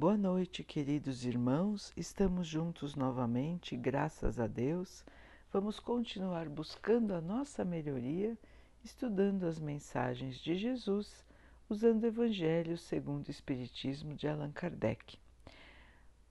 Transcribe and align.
Boa 0.00 0.16
noite, 0.16 0.64
queridos 0.64 1.26
irmãos. 1.26 1.92
Estamos 1.94 2.46
juntos 2.46 2.94
novamente, 2.94 3.76
graças 3.76 4.40
a 4.40 4.46
Deus. 4.46 5.04
Vamos 5.52 5.78
continuar 5.78 6.48
buscando 6.48 7.12
a 7.12 7.20
nossa 7.20 7.66
melhoria, 7.66 8.34
estudando 8.82 9.44
as 9.44 9.60
mensagens 9.60 10.38
de 10.38 10.56
Jesus, 10.56 11.22
usando 11.68 12.04
o 12.04 12.06
Evangelho 12.06 12.78
segundo 12.78 13.28
o 13.28 13.30
Espiritismo 13.30 14.14
de 14.14 14.26
Allan 14.26 14.50
Kardec. 14.52 15.18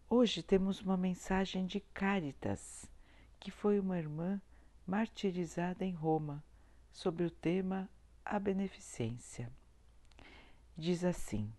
Hoje 0.10 0.42
temos 0.42 0.82
uma 0.82 0.98
mensagem 0.98 1.68
de 1.68 1.80
Caritas, 1.80 2.90
que 3.40 3.52
foi 3.52 3.80
uma 3.80 4.00
irmã 4.00 4.42
martirizada 4.88 5.86
em 5.86 5.94
Roma, 5.94 6.44
sobre 6.92 7.24
o 7.24 7.30
tema 7.30 7.88
A 8.26 8.40
Beneficência. 8.40 9.48
Diz 10.76 11.04
assim: 11.06 11.54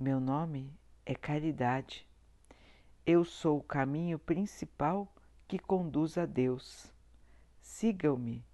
Meu 0.00 0.18
nome 0.18 0.72
é 1.06 1.14
caridade. 1.14 2.04
Eu 3.06 3.24
sou 3.24 3.58
o 3.58 3.62
caminho 3.62 4.18
principal 4.18 5.08
que 5.46 5.56
conduz 5.56 6.18
a 6.18 6.26
Deus. 6.26 6.92
Sigam-me, 7.62 8.44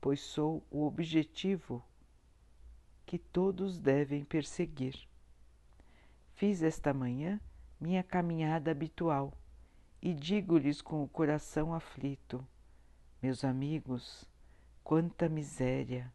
pois 0.00 0.20
sou 0.20 0.66
o 0.68 0.84
objetivo 0.84 1.82
que 3.06 3.16
todos 3.16 3.78
devem 3.78 4.24
perseguir. 4.24 5.08
Fiz 6.34 6.64
esta 6.64 6.92
manhã 6.92 7.40
minha 7.80 8.02
caminhada 8.02 8.72
habitual 8.72 9.32
e 10.02 10.12
digo-lhes 10.12 10.82
com 10.82 11.04
o 11.04 11.08
coração 11.08 11.72
aflito: 11.72 12.44
Meus 13.22 13.44
amigos, 13.44 14.28
quanta 14.82 15.28
miséria, 15.28 16.12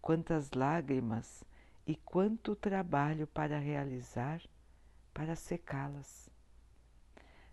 quantas 0.00 0.52
lágrimas 0.52 1.44
e 1.86 1.94
quanto 1.96 2.56
trabalho 2.56 3.26
para 3.26 3.58
realizar 3.58 4.40
para 5.18 5.34
secá-las. 5.34 6.30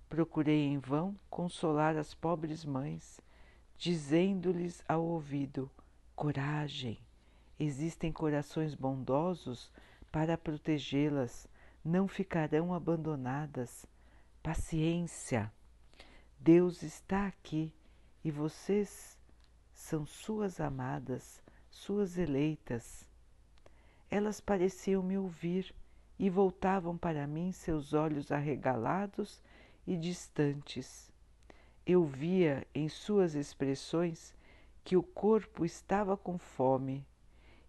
Procurei 0.07 0.67
em 0.67 0.77
vão 0.77 1.19
consolar 1.31 1.97
as 1.97 2.13
pobres 2.13 2.63
mães, 2.63 3.19
dizendo-lhes 3.75 4.83
ao 4.87 5.03
ouvido: 5.03 5.67
coragem, 6.15 6.99
existem 7.59 8.11
corações 8.11 8.75
bondosos 8.75 9.71
para 10.11 10.37
protegê-las, 10.37 11.47
não 11.83 12.07
ficarão 12.07 12.71
abandonadas. 12.71 13.87
Paciência, 14.43 15.51
Deus 16.39 16.83
está 16.83 17.25
aqui 17.25 17.73
e 18.23 18.29
vocês 18.29 19.17
são 19.73 20.05
suas 20.05 20.59
amadas, 20.59 21.41
suas 21.71 22.19
eleitas. 22.19 23.07
Elas 24.07 24.39
pareciam 24.39 25.01
me 25.01 25.17
ouvir 25.17 25.73
e 26.17 26.29
voltavam 26.29 26.97
para 26.97 27.27
mim 27.27 27.51
seus 27.51 27.93
olhos 27.93 28.31
arregalados 28.31 29.41
e 29.85 29.95
distantes. 29.97 31.11
Eu 31.85 32.05
via 32.05 32.65
em 32.73 32.89
suas 32.89 33.35
expressões 33.35 34.33
que 34.83 34.95
o 34.95 35.03
corpo 35.03 35.65
estava 35.65 36.15
com 36.15 36.37
fome, 36.37 37.05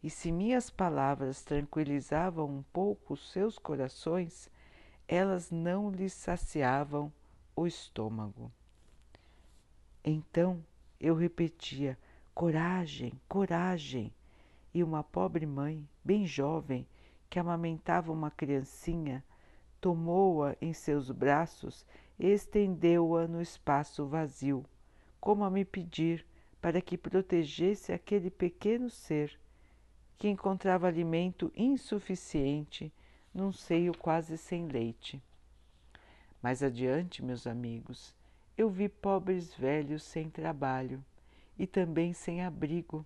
e 0.03 0.11
se 0.11 0.31
minhas 0.31 0.71
palavras 0.71 1.43
tranquilizavam 1.43 2.47
um 2.47 2.63
pouco 2.73 3.15
os 3.15 3.33
seus 3.33 3.59
corações, 3.59 4.51
elas 5.09 5.51
não 5.51 5.91
lhes 5.91 6.13
saciavam 6.13 7.13
o 7.55 7.67
estômago. 7.67 8.53
Então 10.05 10.63
eu 11.01 11.15
repetia: 11.15 11.99
coragem, 12.35 13.13
coragem, 13.29 14.13
e 14.73 14.85
uma 14.85 15.03
pobre 15.03 15.47
mãe, 15.47 15.89
bem 16.05 16.27
jovem, 16.27 16.87
que 17.29 17.39
amamentava 17.39 18.13
uma 18.13 18.31
criancinha, 18.31 19.25
tomou-a 19.81 20.57
em 20.61 20.73
seus 20.73 21.11
braços 21.11 21.87
e 22.19 22.27
estendeu-a 22.27 23.27
no 23.27 23.41
espaço 23.41 24.07
vazio, 24.07 24.65
como 25.21 25.45
a 25.45 25.51
me 25.51 25.65
pedir 25.65 26.25
para 26.61 26.81
que 26.81 26.97
protegesse 26.97 27.93
aquele 27.93 28.31
pequeno 28.31 28.91
ser 28.91 29.39
que 30.19 30.29
encontrava 30.29 30.87
alimento 30.87 31.53
insuficiente 31.55 32.93
num 33.33 33.53
seio 33.53 33.97
quase 33.97 34.39
sem 34.39 34.67
leite. 34.67 35.23
Mais 36.43 36.63
adiante, 36.63 37.23
meus 37.23 37.47
amigos, 37.47 38.15
eu 38.57 38.71
vi 38.71 38.89
pobres 38.89 39.55
velhos 39.55 40.03
sem 40.03 40.31
trabalho 40.31 41.05
e 41.59 41.67
também 41.67 42.13
sem 42.13 42.43
abrigo, 42.43 43.05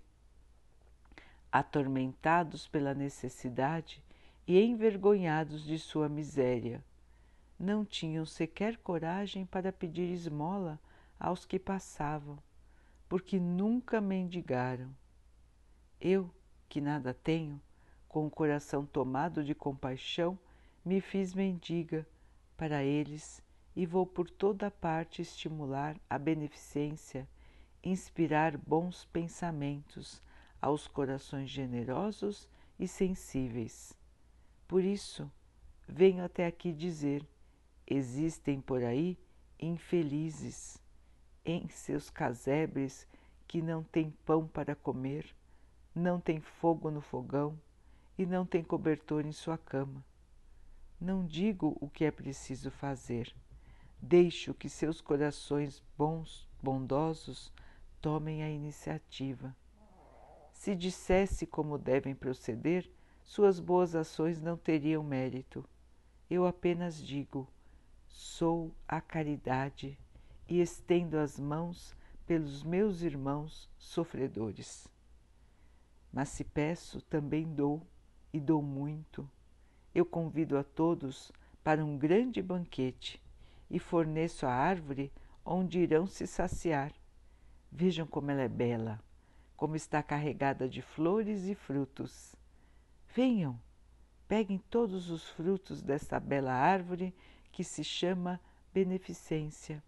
atormentados 1.51 2.69
pela 2.69 2.95
necessidade 2.95 4.03
e 4.51 4.61
envergonhados 4.61 5.63
de 5.63 5.79
sua 5.79 6.09
miséria. 6.09 6.85
Não 7.57 7.85
tinham 7.85 8.27
sequer 8.27 8.77
coragem 8.79 9.47
para 9.47 9.71
pedir 9.71 10.11
esmola 10.11 10.77
aos 11.21 11.47
que 11.47 11.57
passavam, 11.57 12.37
porque 13.09 13.39
nunca 13.39 14.01
mendigaram. 14.01 14.91
Eu, 16.01 16.35
que 16.69 16.81
nada 16.81 17.15
tenho, 17.15 17.63
com 18.09 18.27
o 18.27 18.31
coração 18.31 18.85
tomado 18.85 19.45
de 19.45 19.55
compaixão, 19.55 20.37
me 20.85 21.01
fiz 21.01 21.33
mendiga 21.33 22.05
para 22.57 22.83
eles 22.83 23.41
e 23.77 23.87
vou 23.87 24.05
por 24.05 24.29
toda 24.29 24.69
parte 24.69 25.23
estimular 25.23 25.97
a 26.11 26.19
beneficência, 26.19 27.29
inspirar 27.85 28.59
bons 28.59 29.05
pensamentos 29.13 30.21
aos 30.61 30.89
corações 30.89 31.49
generosos 31.49 32.49
e 32.81 32.89
sensíveis. 32.89 34.00
Por 34.71 34.85
isso, 34.85 35.29
venho 35.89 36.25
até 36.25 36.47
aqui 36.47 36.73
dizer: 36.73 37.27
existem 37.85 38.61
por 38.61 38.85
aí 38.85 39.19
infelizes 39.59 40.81
em 41.45 41.67
seus 41.67 42.09
casebres 42.09 43.05
que 43.49 43.61
não 43.61 43.83
têm 43.83 44.13
pão 44.25 44.47
para 44.47 44.77
comer, 44.77 45.35
não 45.93 46.21
têm 46.21 46.39
fogo 46.39 46.89
no 46.89 47.01
fogão 47.01 47.59
e 48.17 48.25
não 48.25 48.47
têm 48.47 48.63
cobertor 48.63 49.27
em 49.27 49.33
sua 49.33 49.59
cama. 49.59 50.05
Não 51.01 51.27
digo 51.27 51.77
o 51.81 51.91
que 51.91 52.05
é 52.05 52.13
preciso 52.13 52.71
fazer. 52.71 53.35
Deixo 54.01 54.55
que 54.55 54.69
seus 54.69 55.01
corações 55.01 55.83
bons, 55.99 56.49
bondosos, 56.63 57.53
tomem 58.01 58.45
a 58.45 58.49
iniciativa. 58.49 59.53
Se 60.53 60.77
dissesse 60.77 61.45
como 61.45 61.77
devem 61.77 62.15
proceder, 62.15 62.89
suas 63.23 63.61
boas 63.61 63.95
ações 63.95 64.41
não 64.41 64.57
teriam 64.57 65.03
mérito. 65.03 65.65
Eu 66.29 66.47
apenas 66.47 67.03
digo: 67.03 67.49
sou 68.09 68.75
a 68.87 69.01
caridade 69.01 69.99
e 70.49 70.61
estendo 70.61 71.17
as 71.19 71.39
mãos 71.39 71.95
pelos 72.27 72.63
meus 72.63 73.03
irmãos 73.03 73.69
sofredores. 73.79 74.89
Mas 76.13 76.29
se 76.31 76.45
peço, 76.45 77.01
também 77.03 77.45
dou, 77.45 77.87
e 78.33 78.41
dou 78.41 78.63
muito. 78.63 79.29
Eu 79.95 80.05
convido 80.05 80.57
a 80.57 80.63
todos 80.63 81.33
para 81.63 81.85
um 81.85 81.97
grande 81.97 82.43
banquete 82.43 83.23
e 83.69 83.79
forneço 83.79 84.47
a 84.47 84.53
árvore 84.53 85.13
onde 85.45 85.81
irão 85.81 86.07
se 86.07 86.27
saciar. 86.27 86.93
Vejam 87.71 88.07
como 88.07 88.31
ela 88.31 88.43
é 88.43 88.49
bela, 88.49 89.01
como 89.57 89.77
está 89.77 90.03
carregada 90.03 90.69
de 90.69 90.83
flores 90.83 91.47
e 91.47 91.55
frutos. 91.55 92.35
Venham, 93.13 93.61
peguem 94.29 94.59
todos 94.71 95.11
os 95.11 95.29
frutos 95.31 95.83
desta 95.83 96.21
bela 96.21 96.53
árvore 96.53 97.13
que 97.51 97.65
se 97.65 97.83
chama 97.83 98.41
beneficência. 98.73 99.83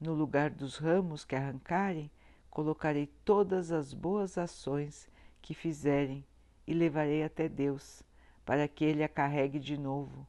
No 0.00 0.14
lugar 0.14 0.50
dos 0.50 0.76
ramos 0.76 1.24
que 1.24 1.36
arrancarem, 1.36 2.10
colocarei 2.50 3.06
todas 3.24 3.70
as 3.70 3.94
boas 3.94 4.36
ações 4.36 5.08
que 5.40 5.54
fizerem 5.54 6.26
e 6.66 6.74
levarei 6.74 7.22
até 7.22 7.48
Deus, 7.48 8.02
para 8.44 8.66
que 8.66 8.84
Ele 8.84 9.04
a 9.04 9.08
carregue 9.08 9.60
de 9.60 9.78
novo, 9.78 10.26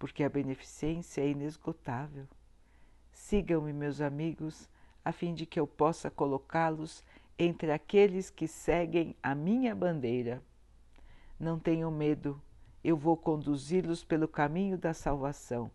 porque 0.00 0.24
a 0.24 0.28
beneficência 0.28 1.20
é 1.20 1.28
inesgotável. 1.28 2.26
Sigam-me, 3.12 3.72
meus 3.72 4.00
amigos, 4.00 4.68
a 5.04 5.12
fim 5.12 5.32
de 5.32 5.46
que 5.46 5.60
eu 5.60 5.66
possa 5.66 6.10
colocá-los 6.10 7.04
entre 7.38 7.70
aqueles 7.70 8.30
que 8.30 8.48
seguem 8.48 9.14
a 9.22 9.32
minha 9.32 9.76
bandeira. 9.76 10.42
Não 11.38 11.58
tenham 11.58 11.90
medo, 11.90 12.40
eu 12.82 12.96
vou 12.96 13.16
conduzi-los 13.16 14.02
pelo 14.02 14.26
caminho 14.26 14.78
da 14.78 14.94
salvação, 14.94 15.70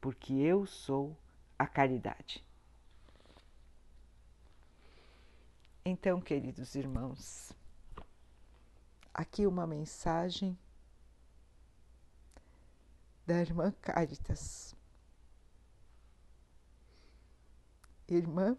porque 0.00 0.34
eu 0.34 0.66
sou 0.66 1.16
a 1.58 1.66
caridade. 1.66 2.44
Então, 5.84 6.20
queridos 6.20 6.74
irmãos, 6.74 7.52
aqui 9.14 9.46
uma 9.46 9.66
mensagem 9.66 10.58
da 13.24 13.40
irmã 13.40 13.72
Caritas. 13.80 14.74
Irmã 18.08 18.56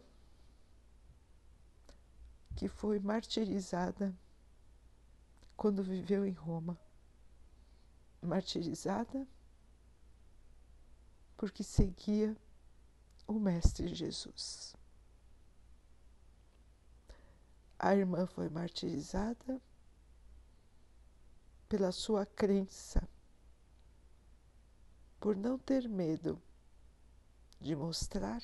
que 2.56 2.68
foi 2.68 3.00
martirizada 3.00 4.14
quando 5.58 5.82
viveu 5.82 6.24
em 6.24 6.32
Roma, 6.32 6.80
martirizada 8.22 9.28
porque 11.36 11.64
seguia 11.64 12.38
o 13.28 13.34
Mestre 13.34 13.94
Jesus. 13.94 14.76
A 17.80 17.96
irmã 17.96 18.28
foi 18.28 18.50
martirizada 18.50 19.60
pela 21.68 21.92
sua 21.92 22.26
crença, 22.26 23.08
por 25.20 25.36
não 25.36 25.58
ter 25.58 25.90
medo 25.90 26.42
de 27.60 27.76
mostrar 27.76 28.42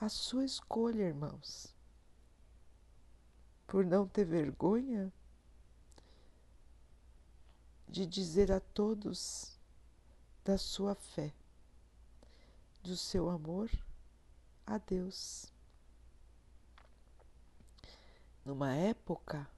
a 0.00 0.08
sua 0.08 0.44
escolha, 0.44 1.04
irmãos, 1.04 1.74
por 3.66 3.84
não 3.84 4.06
ter 4.06 4.24
vergonha 4.24 5.12
de 7.88 8.06
dizer 8.06 8.52
a 8.52 8.60
todos 8.60 9.58
da 10.44 10.58
sua 10.58 10.94
fé, 10.94 11.32
do 12.82 12.96
seu 12.96 13.30
amor 13.30 13.70
a 14.66 14.78
Deus. 14.78 15.52
Numa 18.44 18.74
época 18.74 19.48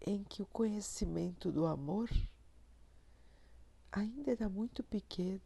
em 0.00 0.24
que 0.24 0.42
o 0.42 0.46
conhecimento 0.46 1.52
do 1.52 1.66
amor 1.66 2.10
ainda 3.90 4.32
era 4.32 4.48
muito 4.48 4.82
pequeno, 4.82 5.40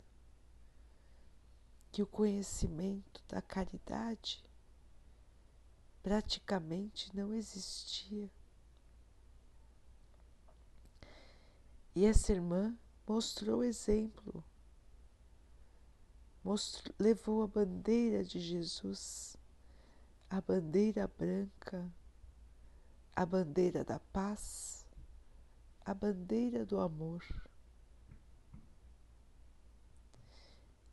que 1.93 2.03
o 2.03 2.07
conhecimento 2.07 3.23
da 3.29 3.43
caridade 3.43 4.43
praticamente 6.03 7.15
não 7.15 7.35
existia. 7.35 8.31
E 11.97 12.05
essa 12.05 12.31
irmã 12.31 12.77
mostrou 13.09 13.65
exemplo, 13.65 14.45
mostrou, 16.45 16.95
levou 16.99 17.43
a 17.43 17.47
bandeira 17.47 18.23
de 18.23 18.39
Jesus, 18.39 19.35
a 20.29 20.39
bandeira 20.43 21.09
branca, 21.09 21.91
a 23.15 23.25
bandeira 23.25 23.83
da 23.83 23.99
paz, 23.99 24.85
a 25.87 25.95
bandeira 25.95 26.67
do 26.67 26.79
amor. 26.79 27.25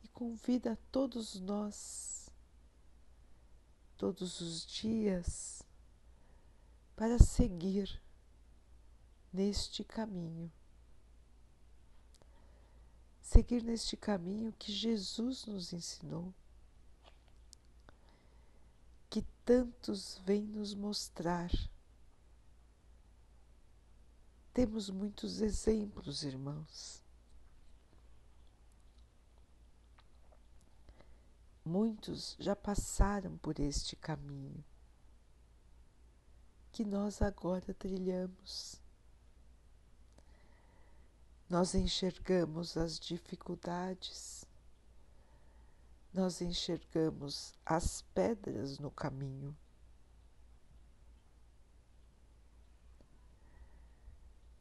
E 0.02 0.08
convida 0.08 0.72
a 0.72 0.78
todos 0.90 1.38
nós, 1.38 2.30
todos 3.98 4.40
os 4.40 4.64
dias, 4.64 5.62
para 6.96 7.18
seguir 7.18 8.00
neste 9.30 9.84
caminho 9.84 10.50
seguir 13.34 13.64
neste 13.64 13.96
caminho 13.96 14.52
que 14.52 14.70
Jesus 14.70 15.44
nos 15.46 15.72
ensinou, 15.72 16.32
que 19.10 19.22
tantos 19.44 20.18
vêm 20.24 20.44
nos 20.44 20.72
mostrar. 20.72 21.50
Temos 24.52 24.88
muitos 24.88 25.40
exemplos, 25.40 26.22
irmãos. 26.22 27.02
Muitos 31.64 32.36
já 32.38 32.54
passaram 32.54 33.36
por 33.38 33.58
este 33.58 33.96
caminho 33.96 34.64
que 36.70 36.84
nós 36.84 37.20
agora 37.20 37.74
trilhamos 37.74 38.83
nós 41.54 41.72
enxergamos 41.72 42.76
as 42.76 42.98
dificuldades, 42.98 44.44
nós 46.12 46.42
enxergamos 46.42 47.54
as 47.64 48.02
pedras 48.12 48.80
no 48.80 48.90
caminho. 48.90 49.56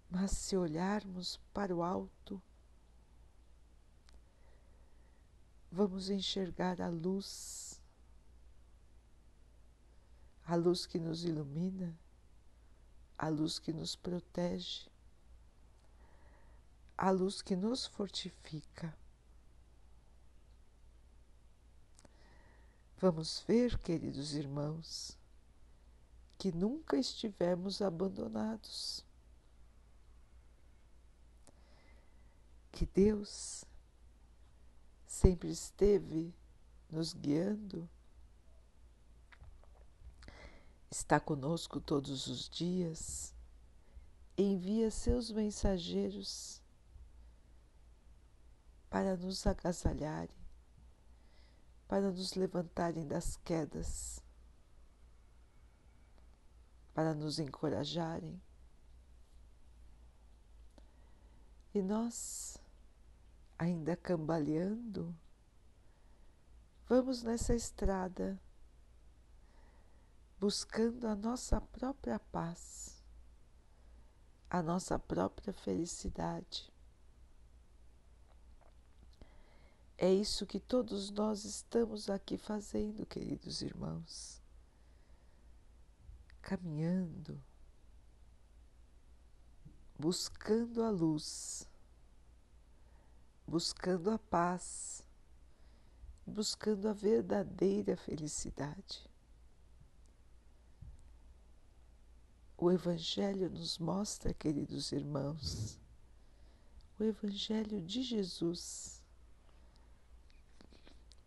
Mas 0.08 0.34
se 0.34 0.56
olharmos 0.56 1.38
para 1.52 1.76
o 1.76 1.82
alto, 1.82 2.40
vamos 5.72 6.12
enxergar 6.12 6.80
a 6.80 6.90
luz, 6.90 7.82
a 10.46 10.54
luz 10.54 10.86
que 10.86 11.00
nos 11.00 11.26
ilumina, 11.26 12.00
a 13.18 13.30
luz 13.30 13.58
que 13.58 13.74
nos 13.74 13.96
protege, 13.96 14.93
a 16.98 17.12
luz 17.12 17.42
que 17.42 17.56
nos 17.56 17.86
fortifica. 17.86 18.96
Vamos 22.98 23.44
ver, 23.46 23.78
queridos 23.80 24.34
irmãos, 24.34 25.18
que 26.38 26.52
nunca 26.54 26.98
estivemos 26.98 27.82
abandonados. 27.82 29.06
Que 32.72 32.86
Deus 32.86 33.66
sempre 35.06 35.50
esteve 35.50 36.34
nos 36.90 37.14
guiando, 37.14 37.90
está 40.90 41.20
conosco 41.20 41.82
todos 41.82 42.28
os 42.28 42.50
dias, 42.50 43.36
envia 44.38 44.90
seus 44.90 45.30
mensageiros 45.30 46.63
para 48.94 49.18
nos 49.18 49.48
agasalharem, 49.48 50.38
para 51.88 52.12
nos 52.12 52.36
levantarem 52.36 53.08
das 53.08 53.36
quedas, 53.38 54.24
para 56.94 57.16
nos 57.16 57.40
encorajarem. 57.40 58.40
E 61.74 61.82
nós, 61.82 62.60
ainda 63.58 63.98
cambaleando, 63.98 65.18
vamos 66.88 67.24
nessa 67.24 67.56
estrada, 67.56 68.40
buscando 70.40 71.08
a 71.08 71.16
nossa 71.16 71.60
própria 71.60 72.20
paz, 72.20 73.04
a 74.52 74.62
nossa 74.62 75.00
própria 75.00 75.52
felicidade. 75.52 76.72
É 79.98 80.12
isso 80.12 80.46
que 80.46 80.60
todos 80.60 81.12
nós 81.12 81.46
estamos 81.46 82.10
aqui 82.10 82.38
fazendo, 82.38 83.06
queridos 83.06 83.62
irmãos. 83.62 84.42
Caminhando, 86.42 87.42
buscando 89.98 90.84
a 90.84 90.90
luz, 90.90 91.70
buscando 93.48 94.10
a 94.12 94.18
paz, 94.18 95.08
buscando 96.26 96.90
a 96.90 96.94
verdadeira 96.94 97.96
felicidade. 97.96 99.10
O 102.58 102.72
Evangelho 102.72 103.50
nos 103.50 103.78
mostra, 103.78 104.34
queridos 104.34 104.92
irmãos, 104.92 105.80
o 107.00 107.04
Evangelho 107.04 107.82
de 107.82 108.02
Jesus 108.02 109.03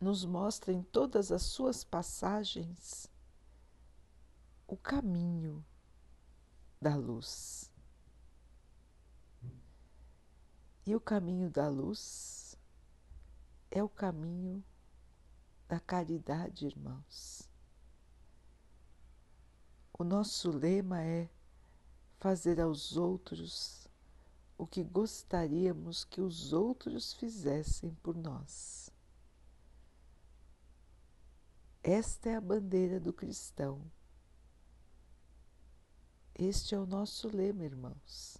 nos 0.00 0.25
mostra 0.25 0.73
em 0.73 0.83
todas 0.83 1.33
as 1.33 1.43
suas 1.43 1.83
passagens 1.83 3.11
o 4.67 4.76
caminho 4.76 5.65
da 6.81 6.97
luz. 6.97 7.71
E 10.85 10.95
o 10.95 11.00
caminho 11.00 11.50
da 11.50 11.69
luz 11.69 12.57
é 13.71 13.83
o 13.83 13.88
caminho 13.88 14.62
da 15.69 15.81
caridade, 15.81 16.67
irmãos. 16.67 17.49
O 19.99 20.05
nosso 20.05 20.50
lema 20.50 21.03
é 21.03 21.29
fazer 22.19 22.61
aos 22.61 22.97
outros 22.97 23.88
o 24.59 24.67
que 24.67 24.83
gostaríamos 24.83 26.05
que 26.05 26.21
os 26.21 26.53
outros 26.53 27.12
fizessem 27.15 27.95
por 28.03 28.17
nós. 28.17 28.86
Esta 31.88 32.31
é 32.31 32.35
a 32.35 32.40
bandeira 32.40 32.99
do 32.99 33.12
cristão. 33.12 33.81
Este 36.35 36.75
é 36.75 36.78
o 36.81 36.85
nosso 36.85 37.28
lema, 37.28 37.64
irmãos. 37.64 38.38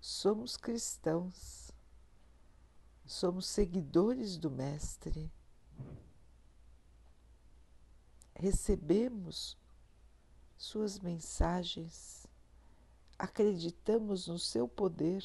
Somos 0.00 0.56
cristãos, 0.56 1.70
somos 3.04 3.44
seguidores 3.46 4.38
do 4.38 4.50
Mestre, 4.50 5.30
recebemos 8.34 9.58
Suas 10.56 10.98
mensagens, 10.98 12.26
acreditamos 13.18 14.28
no 14.28 14.38
seu 14.38 14.66
poder 14.66 15.22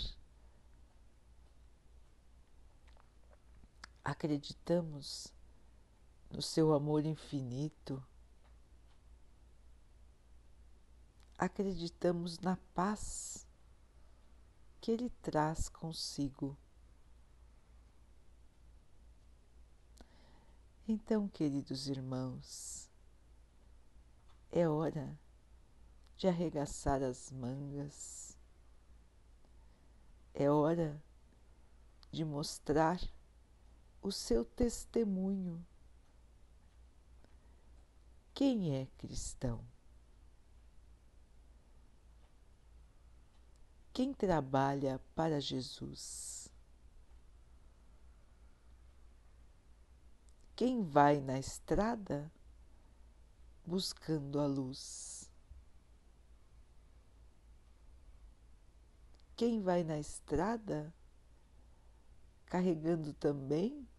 acreditamos 4.03 5.36
no 6.29 6.41
seu 6.41 6.73
amor 6.73 7.05
infinito, 7.05 8.03
acreditamos 11.37 12.39
na 12.39 12.57
paz 12.73 13.47
que 14.81 14.91
ele 14.91 15.09
traz 15.21 15.69
consigo. 15.69 16.57
Então, 20.87 21.27
queridos 21.27 21.87
irmãos, 21.87 22.89
é 24.51 24.67
hora 24.67 25.19
de 26.15 26.27
arregaçar 26.27 27.03
as 27.03 27.31
mangas, 27.31 28.37
é 30.33 30.49
hora 30.49 31.01
de 32.11 32.23
mostrar 32.23 32.99
o 34.01 34.11
seu 34.11 34.45
testemunho. 34.45 35.65
Quem 38.37 38.75
é 38.75 38.85
cristão? 38.99 39.65
Quem 43.91 44.13
trabalha 44.13 45.01
para 45.15 45.41
Jesus? 45.41 46.47
Quem 50.55 50.83
vai 50.83 51.19
na 51.19 51.39
estrada 51.39 52.31
buscando 53.65 54.39
a 54.39 54.45
luz? 54.45 55.31
Quem 59.35 59.63
vai 59.63 59.83
na 59.83 59.97
estrada 59.97 60.93
carregando 62.45 63.15
também 63.15 63.89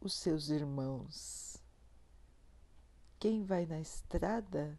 os 0.00 0.14
seus 0.14 0.48
irmãos? 0.48 1.61
Quem 3.22 3.44
vai 3.44 3.66
na 3.66 3.78
estrada 3.78 4.76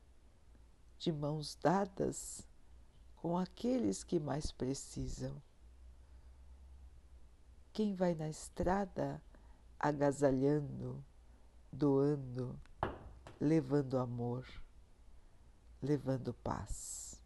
de 0.99 1.13
mãos 1.13 1.55
dadas 1.55 2.45
com 3.15 3.37
aqueles 3.37 4.03
que 4.03 4.19
mais 4.19 4.51
precisam? 4.51 5.41
Quem 7.71 7.95
vai 7.95 8.13
na 8.13 8.27
estrada 8.27 9.23
agasalhando, 9.79 11.01
doando, 11.71 12.59
levando 13.39 13.97
amor, 13.97 14.45
levando 15.81 16.33
paz. 16.33 17.23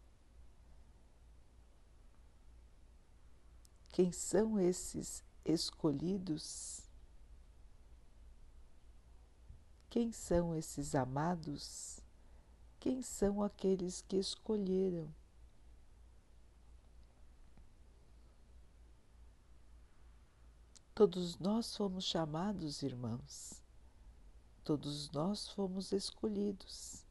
Quem 3.88 4.12
são 4.12 4.60
esses 4.60 5.24
escolhidos? 5.44 6.87
Quem 9.98 10.12
são 10.12 10.54
esses 10.54 10.94
amados? 10.94 11.98
Quem 12.78 13.02
são 13.02 13.42
aqueles 13.42 14.00
que 14.00 14.16
escolheram? 14.16 15.12
Todos 20.94 21.36
nós 21.40 21.76
fomos 21.76 22.04
chamados, 22.04 22.80
irmãos, 22.84 23.60
todos 24.62 25.10
nós 25.10 25.48
fomos 25.48 25.90
escolhidos. 25.90 27.04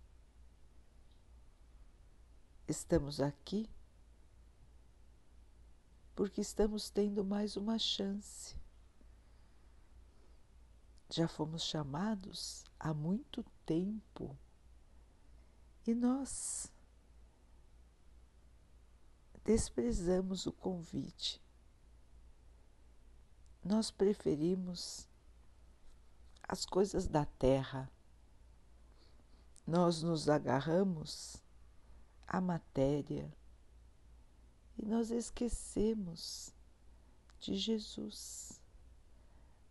Estamos 2.69 3.19
aqui 3.19 3.69
porque 6.15 6.39
estamos 6.39 6.89
tendo 6.89 7.21
mais 7.21 7.57
uma 7.57 7.77
chance. 7.77 8.55
Já 11.09 11.27
fomos 11.27 11.63
chamados 11.63 12.65
há 12.79 12.93
muito 12.93 13.43
tempo 13.65 14.37
e 15.85 15.93
nós 15.93 16.71
desprezamos 19.45 20.45
o 20.45 20.51
convite. 20.51 21.41
Nós 23.63 23.89
preferimos 23.89 25.07
as 26.43 26.65
coisas 26.65 27.07
da 27.07 27.25
terra. 27.25 27.89
Nós 29.65 30.03
nos 30.03 30.27
agarramos 30.27 31.41
à 32.27 32.41
matéria 32.41 33.33
e 34.77 34.85
nós 34.85 35.09
esquecemos 35.09 36.53
de 37.39 37.55
Jesus. 37.55 38.59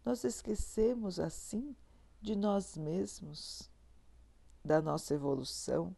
Nós 0.06 0.22
esquecemos 0.22 1.18
assim 1.18 1.74
de 2.22 2.36
nós 2.36 2.76
mesmos, 2.76 3.68
da 4.64 4.80
nossa 4.80 5.12
evolução, 5.12 5.96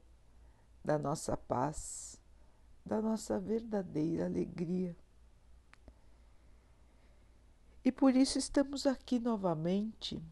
da 0.82 0.98
nossa 0.98 1.36
paz, 1.36 2.18
da 2.86 3.02
nossa 3.02 3.38
verdadeira 3.38 4.24
alegria. 4.24 4.96
E 7.84 7.92
por 7.92 8.16
isso 8.16 8.38
estamos 8.38 8.86
aqui 8.86 9.18
novamente 9.18 10.22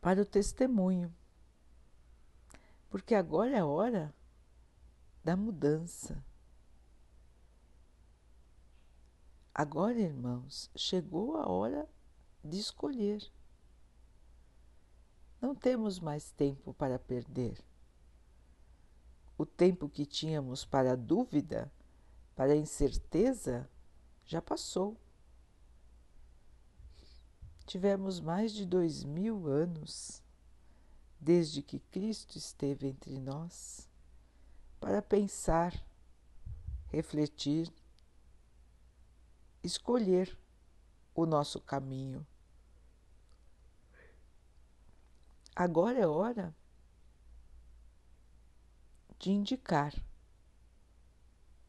para 0.00 0.22
o 0.22 0.24
testemunho, 0.24 1.12
porque 2.88 3.16
agora 3.16 3.56
é 3.56 3.64
hora 3.64 4.14
da 5.24 5.36
mudança. 5.36 6.24
Agora, 9.58 9.98
irmãos, 9.98 10.70
chegou 10.76 11.38
a 11.38 11.48
hora 11.48 11.88
de 12.44 12.58
escolher. 12.58 13.26
Não 15.40 15.54
temos 15.54 15.98
mais 15.98 16.30
tempo 16.30 16.74
para 16.74 16.98
perder. 16.98 17.64
O 19.38 19.46
tempo 19.46 19.88
que 19.88 20.04
tínhamos 20.04 20.66
para 20.66 20.92
a 20.92 20.94
dúvida, 20.94 21.72
para 22.34 22.52
a 22.52 22.56
incerteza, 22.56 23.66
já 24.26 24.42
passou. 24.42 24.94
Tivemos 27.64 28.20
mais 28.20 28.52
de 28.52 28.66
dois 28.66 29.04
mil 29.04 29.46
anos 29.46 30.22
desde 31.18 31.62
que 31.62 31.78
Cristo 31.78 32.36
esteve 32.36 32.88
entre 32.88 33.18
nós 33.18 33.88
para 34.78 35.00
pensar, 35.00 35.72
refletir, 36.88 37.72
escolher 39.66 40.38
o 41.14 41.26
nosso 41.26 41.60
caminho. 41.60 42.26
Agora 45.54 45.98
é 45.98 46.06
hora 46.06 46.54
de 49.18 49.30
indicar 49.30 49.94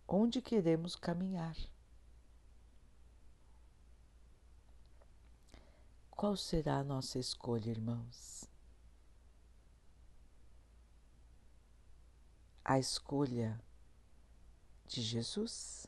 onde 0.07 0.41
queremos 0.41 0.95
caminhar. 0.95 1.55
Qual 6.11 6.35
será 6.35 6.79
a 6.79 6.83
nossa 6.83 7.19
escolha, 7.19 7.69
irmãos? 7.69 8.49
A 12.65 12.79
escolha 12.79 13.61
de 14.87 15.01
Jesus? 15.01 15.87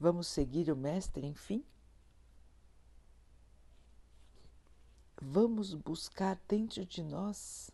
Vamos 0.00 0.28
seguir 0.28 0.70
o 0.70 0.76
Mestre, 0.76 1.26
enfim? 1.26 1.64
Vamos 5.20 5.74
buscar 5.74 6.40
dentro 6.46 6.86
de 6.86 7.02
nós 7.02 7.72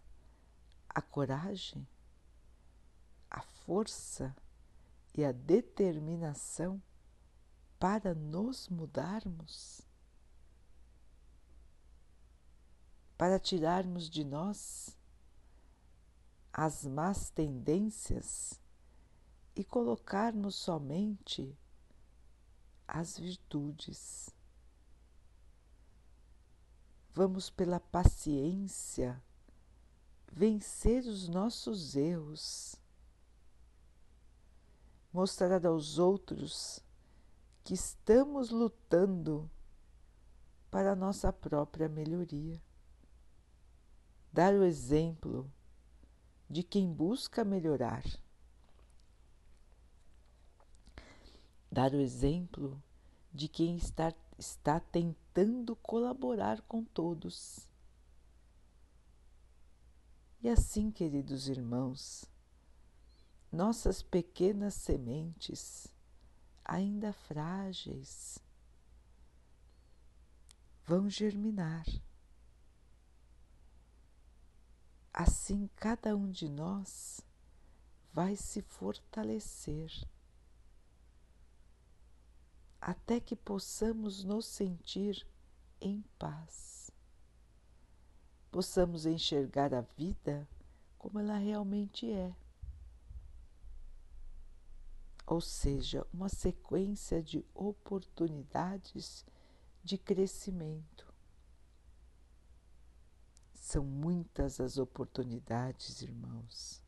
a 0.89 1.03
coragem, 1.03 1.87
a 3.31 3.43
força 3.43 4.35
e 5.15 5.23
a 5.23 5.33
determinação 5.33 6.83
para 7.79 8.15
nos 8.15 8.71
mudarmos, 8.71 9.83
para 13.19 13.39
tirarmos 13.39 14.09
de 14.09 14.25
nós 14.25 14.97
as 16.51 16.87
más 16.87 17.29
tendências 17.29 18.59
e 19.55 19.63
colocarmos 19.63 20.55
somente 20.55 21.55
as 22.87 23.19
virtudes. 23.19 24.31
Vamos 27.13 27.49
pela 27.51 27.79
paciência 27.79 29.23
vencer 30.33 31.05
os 31.05 31.29
nossos 31.29 31.95
erros, 31.95 32.75
mostrar 35.13 35.65
aos 35.65 35.99
outros 35.99 36.81
que 37.63 37.73
estamos 37.73 38.51
lutando 38.51 39.49
para 40.71 40.93
a 40.93 40.97
nossa 40.97 41.33
própria 41.33 41.89
melhoria. 41.89 42.61
Dar 44.33 44.53
o 44.55 44.65
exemplo 44.65 45.49
de 46.51 46.65
quem 46.65 46.93
busca 46.93 47.45
melhorar. 47.45 48.03
Dar 51.75 51.93
o 51.93 52.01
exemplo 52.01 52.81
de 53.33 53.49
quem 53.49 53.77
está, 53.77 54.15
está 54.39 54.79
tentando 54.79 55.75
colaborar 55.75 56.61
com 56.69 56.85
todos. 56.85 57.69
E 60.41 60.49
assim, 60.49 60.93
queridos 60.93 61.49
irmãos, 61.49 62.27
nossas 63.51 64.05
pequenas 64.05 64.75
sementes, 64.75 65.89
ainda 66.65 67.13
frágeis, 67.13 68.39
vão 70.87 71.11
germinar. 71.11 71.87
Assim, 75.13 75.69
cada 75.75 76.15
um 76.15 76.31
de 76.31 76.49
nós 76.49 77.21
vai 78.13 78.37
se 78.37 78.63
fortalecer 78.63 79.91
até 82.87 83.19
que 83.19 83.35
possamos 83.35 84.23
nos 84.23 84.45
sentir 84.45 85.27
em 85.81 86.05
paz, 86.19 86.91
possamos 88.53 89.07
enxergar 89.07 89.73
a 89.73 89.81
vida 89.81 90.47
como 90.99 91.19
ela 91.19 91.39
realmente 91.39 92.11
é 92.11 92.35
ou 95.27 95.41
seja, 95.41 96.07
uma 96.13 96.29
sequência 96.29 97.23
de 97.23 97.43
oportunidades 97.55 99.25
de 99.83 99.97
crescimento. 99.97 101.11
São 103.55 103.83
muitas 103.83 104.61
as 104.61 104.77
oportunidades, 104.77 106.03
irmãos. 106.03 106.84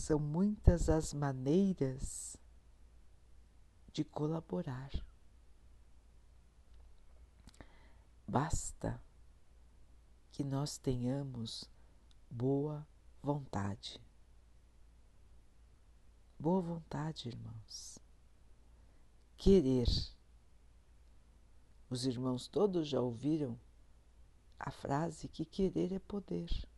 São 0.00 0.18
muitas 0.18 0.88
as 0.88 1.12
maneiras 1.12 2.34
de 3.92 4.02
colaborar. 4.02 4.90
Basta 8.26 8.98
que 10.32 10.42
nós 10.42 10.78
tenhamos 10.78 11.70
boa 12.30 12.88
vontade. 13.22 14.00
Boa 16.38 16.62
vontade, 16.62 17.28
irmãos. 17.28 17.98
Querer. 19.36 19.86
Os 21.90 22.06
irmãos 22.06 22.48
todos 22.48 22.88
já 22.88 23.02
ouviram 23.02 23.60
a 24.58 24.70
frase 24.70 25.28
que 25.28 25.44
querer 25.44 25.92
é 25.92 25.98
poder. 25.98 26.69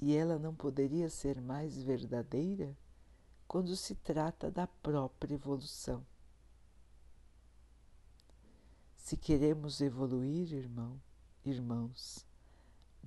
E 0.00 0.16
ela 0.16 0.38
não 0.38 0.54
poderia 0.54 1.10
ser 1.10 1.40
mais 1.40 1.76
verdadeira 1.82 2.76
quando 3.46 3.74
se 3.76 3.94
trata 3.94 4.50
da 4.50 4.66
própria 4.66 5.34
evolução. 5.34 6.06
Se 8.96 9.16
queremos 9.16 9.80
evoluir, 9.80 10.52
irmão, 10.52 11.00
irmãos, 11.44 12.28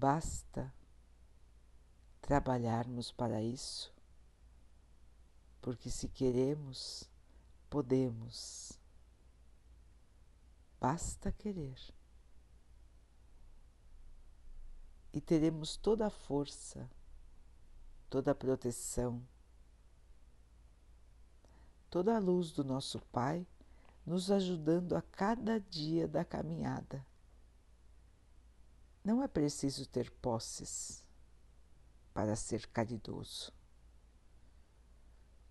Basta 0.02 0.74
trabalharmos 2.22 3.12
para 3.12 3.40
isso, 3.40 3.94
porque 5.62 5.92
se 5.92 6.08
queremos, 6.08 7.08
podemos. 7.70 8.80
Basta 10.80 11.32
querer. 11.32 11.78
E 15.14 15.20
teremos 15.20 15.76
toda 15.76 16.08
a 16.08 16.10
força, 16.10 16.90
toda 18.10 18.32
a 18.32 18.36
proteção, 18.36 19.22
toda 21.90 22.16
a 22.16 22.20
luz 22.20 22.52
do 22.52 22.64
nosso 22.64 23.00
Pai 23.12 23.46
nos 24.06 24.32
ajudando 24.32 24.96
a 24.96 25.02
cada 25.02 25.60
dia 25.60 26.08
da 26.08 26.24
caminhada. 26.24 27.06
Não 29.04 29.22
é 29.22 29.28
preciso 29.28 29.88
ter 29.88 30.10
posses 30.12 31.04
para 32.14 32.36
ser 32.36 32.68
caridoso. 32.68 33.52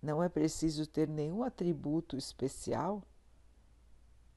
Não 0.01 0.23
é 0.23 0.29
preciso 0.29 0.87
ter 0.87 1.07
nenhum 1.07 1.43
atributo 1.43 2.17
especial 2.17 3.03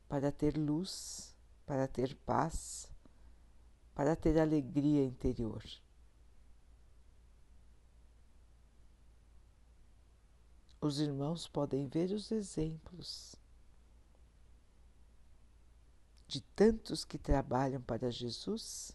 para 0.09 0.31
ter 0.31 0.57
luz, 0.57 1.35
para 1.65 1.89
ter 1.89 2.15
paz, 2.27 2.91
para 3.95 4.17
ter 4.17 4.39
alegria 4.39 5.05
interior. 5.05 5.63
Os 10.81 10.99
irmãos 10.99 11.49
podem 11.49 11.87
ver 11.87 12.11
os 12.11 12.31
exemplos 12.31 13.37
de 16.27 16.41
tantos 16.41 17.05
que 17.05 17.17
trabalham 17.17 17.81
para 17.81 18.11
Jesus 18.11 18.95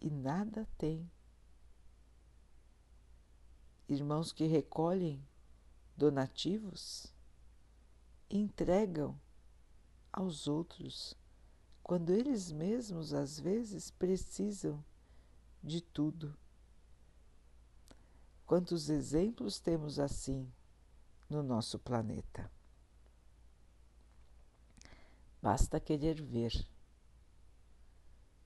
e 0.00 0.08
nada 0.08 0.66
tem. 0.78 1.10
Irmãos 3.88 4.32
que 4.32 4.46
recolhem 4.46 5.22
donativos, 5.96 7.12
entregam 8.30 9.20
aos 10.12 10.46
outros, 10.46 11.14
quando 11.90 12.10
eles 12.10 12.52
mesmos 12.52 13.12
às 13.12 13.40
vezes 13.40 13.90
precisam 13.90 14.80
de 15.60 15.80
tudo. 15.80 16.38
Quantos 18.46 18.88
exemplos 18.88 19.58
temos 19.58 19.98
assim 19.98 20.48
no 21.28 21.42
nosso 21.42 21.80
planeta? 21.80 22.48
Basta 25.42 25.80
querer 25.80 26.22
ver, 26.22 26.52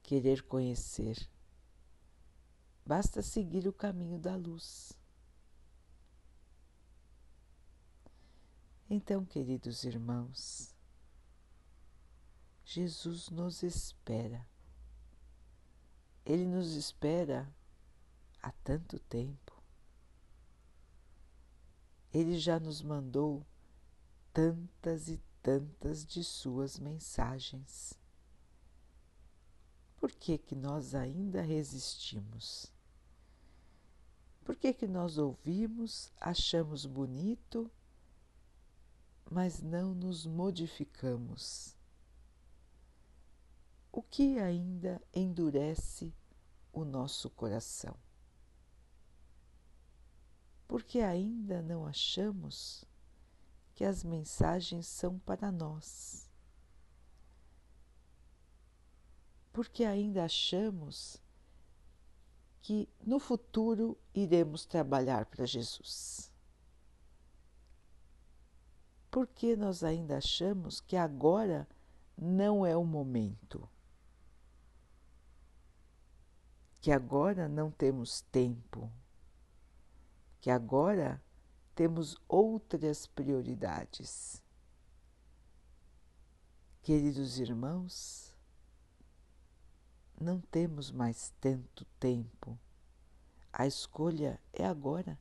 querer 0.02 0.42
conhecer 0.44 1.28
Basta 2.86 3.20
seguir 3.20 3.68
o 3.68 3.74
caminho 3.74 4.18
da 4.18 4.36
luz. 4.36 4.98
Então, 8.88 9.22
queridos 9.22 9.84
irmãos, 9.84 10.73
Jesus 12.64 13.28
nos 13.28 13.62
espera. 13.62 14.46
Ele 16.24 16.46
nos 16.46 16.74
espera 16.74 17.52
há 18.42 18.50
tanto 18.64 18.98
tempo. 18.98 19.52
Ele 22.12 22.38
já 22.38 22.58
nos 22.58 22.80
mandou 22.80 23.44
tantas 24.32 25.08
e 25.08 25.20
tantas 25.42 26.06
de 26.06 26.24
suas 26.24 26.78
mensagens. 26.78 27.94
Por 29.96 30.12
que 30.12 30.38
que 30.38 30.54
nós 30.54 30.94
ainda 30.94 31.42
resistimos? 31.42 32.72
Por 34.44 34.56
que, 34.56 34.74
que 34.74 34.86
nós 34.86 35.16
ouvimos, 35.16 36.12
achamos 36.20 36.84
bonito, 36.84 37.70
mas 39.30 39.62
não 39.62 39.94
nos 39.94 40.26
modificamos? 40.26 41.74
O 43.96 44.02
que 44.02 44.40
ainda 44.40 45.00
endurece 45.14 46.12
o 46.72 46.84
nosso 46.84 47.30
coração? 47.30 47.96
Porque 50.66 50.98
ainda 50.98 51.62
não 51.62 51.86
achamos 51.86 52.84
que 53.72 53.84
as 53.84 54.02
mensagens 54.02 54.88
são 54.88 55.20
para 55.20 55.52
nós. 55.52 56.28
Porque 59.52 59.84
ainda 59.84 60.24
achamos 60.24 61.22
que 62.62 62.88
no 63.00 63.20
futuro 63.20 63.96
iremos 64.12 64.66
trabalhar 64.66 65.24
para 65.26 65.46
Jesus. 65.46 66.32
Porque 69.08 69.54
nós 69.54 69.84
ainda 69.84 70.16
achamos 70.16 70.80
que 70.80 70.96
agora 70.96 71.68
não 72.18 72.66
é 72.66 72.76
o 72.76 72.84
momento, 72.84 73.70
que 76.84 76.92
agora 76.92 77.48
não 77.48 77.70
temos 77.70 78.20
tempo, 78.30 78.92
que 80.38 80.50
agora 80.50 81.18
temos 81.74 82.14
outras 82.28 83.06
prioridades. 83.06 84.44
Queridos 86.82 87.38
irmãos, 87.38 88.36
não 90.20 90.38
temos 90.38 90.90
mais 90.90 91.32
tanto 91.40 91.86
tempo. 91.98 92.58
A 93.50 93.66
escolha 93.66 94.38
é 94.52 94.66
agora. 94.66 95.18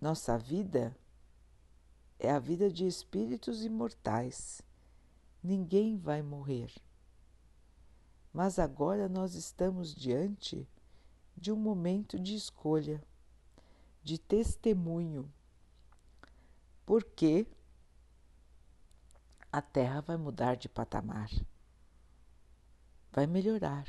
Nossa 0.00 0.36
vida 0.36 0.92
é 2.18 2.32
a 2.32 2.40
vida 2.40 2.68
de 2.68 2.84
espíritos 2.84 3.64
imortais. 3.64 4.60
Ninguém 5.40 5.96
vai 5.96 6.20
morrer. 6.20 6.74
Mas 8.32 8.58
agora 8.58 9.08
nós 9.08 9.34
estamos 9.34 9.94
diante 9.94 10.68
de 11.36 11.52
um 11.52 11.56
momento 11.56 12.18
de 12.18 12.34
escolha, 12.34 13.02
de 14.02 14.18
testemunho, 14.18 15.32
porque 16.84 17.46
a 19.50 19.62
Terra 19.62 20.00
vai 20.00 20.16
mudar 20.16 20.56
de 20.56 20.68
patamar, 20.68 21.30
vai 23.12 23.26
melhorar. 23.26 23.86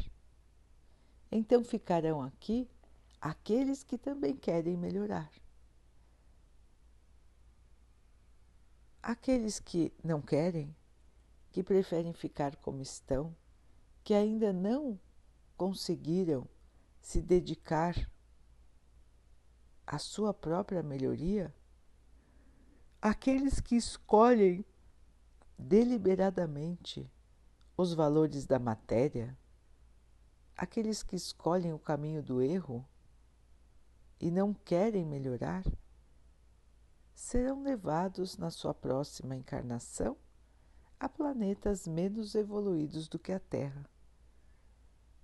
Então 1.31 1.63
ficarão 1.63 2.21
aqui 2.21 2.69
aqueles 3.21 3.83
que 3.83 3.97
também 3.97 4.35
querem 4.35 4.77
melhorar. 4.77 5.31
Aqueles 9.01 9.59
que 9.59 9.93
não 10.03 10.21
querem, 10.21 10.75
que 11.51 11.63
preferem 11.63 12.13
ficar 12.13 12.55
como 12.57 12.81
estão, 12.81 13.35
que 14.03 14.13
ainda 14.13 14.51
não 14.53 14.99
conseguiram 15.57 16.47
se 17.01 17.21
dedicar 17.21 18.09
à 19.85 19.97
sua 19.97 20.33
própria 20.33 20.83
melhoria, 20.83 21.53
aqueles 23.01 23.59
que 23.59 23.75
escolhem 23.75 24.63
deliberadamente 25.57 27.09
os 27.75 27.93
valores 27.93 28.45
da 28.45 28.59
matéria, 28.59 29.37
aqueles 30.55 31.01
que 31.01 31.15
escolhem 31.15 31.73
o 31.73 31.79
caminho 31.79 32.21
do 32.21 32.41
erro 32.41 32.87
e 34.19 34.29
não 34.29 34.53
querem 34.53 35.05
melhorar, 35.05 35.63
serão 37.13 37.63
levados 37.63 38.37
na 38.37 38.49
sua 38.49 38.73
próxima 38.73 39.35
encarnação 39.35 40.17
a 40.99 41.07
planetas 41.07 41.87
menos 41.87 42.35
evoluídos 42.35 43.07
do 43.07 43.17
que 43.17 43.31
a 43.31 43.39
Terra, 43.39 43.89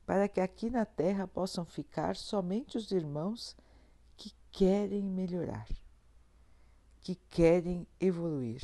para 0.05 0.29
que 0.29 0.39
aqui 0.39 0.69
na 0.69 0.85
Terra 0.85 1.27
possam 1.27 1.65
ficar 1.65 2.15
somente 2.15 2.77
os 2.77 2.91
irmãos 2.91 3.57
que 4.15 4.33
querem 4.51 5.03
melhorar, 5.03 5.67
que 7.01 7.15
querem 7.29 7.85
evoluir, 7.99 8.61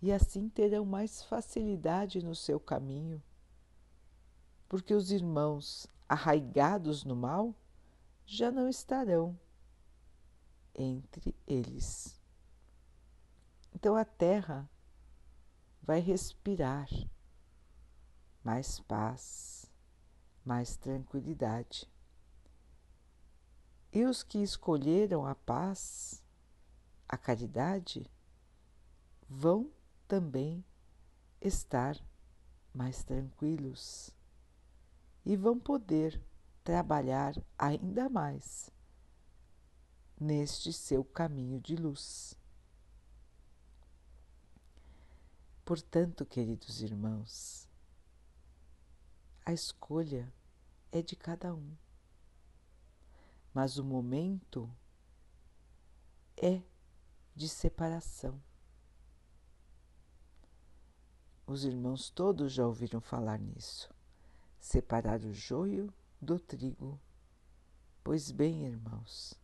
e 0.00 0.10
assim 0.10 0.48
terão 0.48 0.86
mais 0.86 1.22
facilidade 1.22 2.24
no 2.24 2.34
seu 2.34 2.58
caminho, 2.58 3.22
porque 4.66 4.94
os 4.94 5.10
irmãos 5.10 5.86
arraigados 6.08 7.04
no 7.04 7.14
mal 7.14 7.54
já 8.24 8.50
não 8.50 8.68
estarão 8.68 9.38
entre 10.74 11.34
eles. 11.46 12.18
Então 13.74 13.94
a 13.94 14.04
Terra 14.04 14.68
vai 15.88 16.00
respirar 16.00 16.86
mais 18.44 18.78
paz, 18.78 19.72
mais 20.44 20.76
tranquilidade. 20.76 21.90
E 23.90 24.04
os 24.04 24.22
que 24.22 24.36
escolheram 24.42 25.24
a 25.24 25.34
paz, 25.34 26.22
a 27.08 27.16
caridade, 27.16 28.06
vão 29.26 29.72
também 30.06 30.62
estar 31.40 31.98
mais 32.74 33.02
tranquilos 33.02 34.14
e 35.24 35.38
vão 35.38 35.58
poder 35.58 36.22
trabalhar 36.62 37.32
ainda 37.56 38.10
mais 38.10 38.70
neste 40.20 40.70
seu 40.70 41.02
caminho 41.02 41.58
de 41.58 41.76
luz. 41.76 42.37
Portanto, 45.68 46.24
queridos 46.24 46.80
irmãos, 46.80 47.68
a 49.44 49.52
escolha 49.52 50.32
é 50.90 51.02
de 51.02 51.14
cada 51.14 51.54
um, 51.54 51.76
mas 53.52 53.76
o 53.76 53.84
momento 53.84 54.74
é 56.38 56.62
de 57.36 57.50
separação. 57.50 58.42
Os 61.46 61.66
irmãos 61.66 62.08
todos 62.08 62.50
já 62.50 62.66
ouviram 62.66 63.02
falar 63.02 63.38
nisso. 63.38 63.94
Separar 64.58 65.20
o 65.20 65.34
joio 65.34 65.92
do 66.18 66.40
trigo. 66.40 66.98
Pois 68.02 68.30
bem, 68.30 68.64
irmãos, 68.64 69.34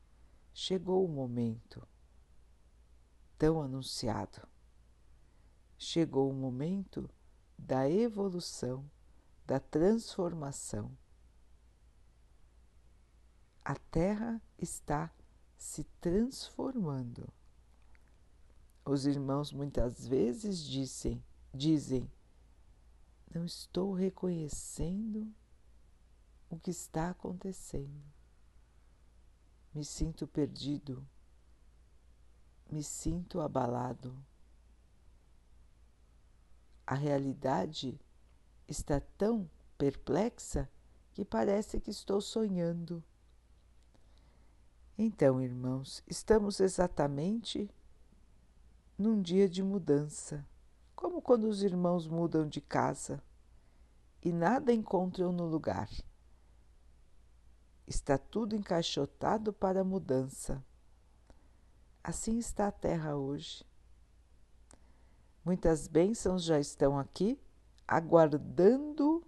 chegou 0.55 1.05
o 1.05 1.09
momento 1.09 1.87
tão 3.37 3.61
anunciado 3.61 4.54
chegou 5.79 6.31
o 6.31 6.35
momento 6.35 7.09
da 7.59 7.89
evolução, 7.89 8.89
da 9.47 9.59
transformação. 9.59 10.97
A 13.65 13.75
Terra 13.75 14.41
está 14.59 15.11
se 15.57 15.85
transformando. 16.01 17.33
Os 18.85 19.07
irmãos 19.07 19.53
muitas 19.53 20.07
vezes 20.07 20.63
dizem, 20.63 21.25
dizem, 21.53 22.11
não 23.35 23.45
estou 23.45 23.95
reconhecendo 23.95 25.35
o 26.51 26.59
que 26.59 26.71
está 26.71 27.11
acontecendo. 27.11 28.03
Me 29.75 29.85
sinto 29.85 30.27
perdido, 30.27 31.05
me 32.71 32.83
sinto 32.83 33.41
abalado 33.41 34.15
a 36.87 36.95
realidade 36.95 37.99
está 38.69 39.01
tão 39.01 39.49
perplexa 39.79 40.69
que 41.13 41.25
parece 41.25 41.81
que 41.81 41.91
estou 41.91 42.21
sonhando. 42.21 43.03
Então, 44.97 45.41
irmãos, 45.41 46.03
estamos 46.07 46.61
exatamente 46.61 47.71
num 48.97 49.21
dia 49.21 49.49
de 49.49 49.63
mudança, 49.63 50.47
como 50.95 51.21
quando 51.21 51.45
os 51.45 51.63
irmãos 51.63 52.07
mudam 52.07 52.49
de 52.49 52.61
casa 52.61 53.23
e 54.23 54.33
nada 54.33 54.73
encontram 54.73 55.33
no 55.33 55.47
lugar. 55.47 55.91
Está 57.87 58.17
tudo 58.17 58.55
encaixotado 58.55 59.53
para 59.53 59.81
a 59.81 59.85
mudança. 59.85 60.65
Assim 62.03 62.39
está 62.39 62.69
a 62.69 62.73
Terra 62.73 63.17
hoje. 63.17 63.65
Muitas 65.45 65.87
bênçãos 65.87 66.43
já 66.43 66.59
estão 66.59 66.99
aqui, 66.99 67.39
aguardando 67.87 69.23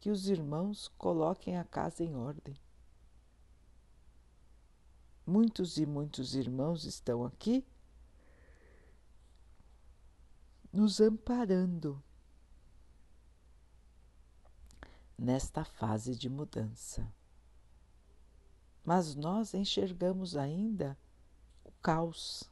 que 0.00 0.10
os 0.10 0.28
irmãos 0.28 0.88
coloquem 0.98 1.56
a 1.56 1.64
casa 1.64 2.02
em 2.02 2.16
ordem. 2.16 2.56
Muitos 5.24 5.76
e 5.76 5.86
muitos 5.86 6.34
irmãos 6.34 6.84
estão 6.84 7.24
aqui 7.24 7.64
nos 10.72 11.00
amparando 11.00 12.02
nesta 15.16 15.64
fase 15.64 16.14
de 16.16 16.28
mudança. 16.28 17.12
Mas 18.84 19.14
nós 19.14 19.54
enxergamos 19.54 20.36
ainda 20.36 20.98
o 21.64 21.72
caos 21.82 22.50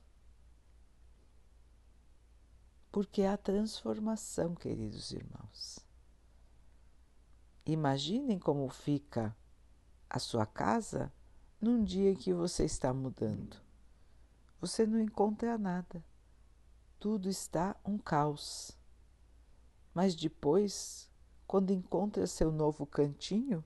porque 2.94 3.22
é 3.22 3.28
a 3.28 3.36
transformação, 3.36 4.54
queridos 4.54 5.10
irmãos. 5.10 5.80
Imaginem 7.66 8.38
como 8.38 8.68
fica 8.68 9.36
a 10.08 10.20
sua 10.20 10.46
casa 10.46 11.12
num 11.60 11.82
dia 11.82 12.12
em 12.12 12.14
que 12.14 12.32
você 12.32 12.64
está 12.64 12.94
mudando. 12.94 13.56
Você 14.60 14.86
não 14.86 15.00
encontra 15.00 15.58
nada. 15.58 16.04
Tudo 17.00 17.28
está 17.28 17.74
um 17.84 17.98
caos. 17.98 18.78
Mas 19.92 20.14
depois, 20.14 21.10
quando 21.48 21.72
encontra 21.72 22.28
seu 22.28 22.52
novo 22.52 22.86
cantinho, 22.86 23.64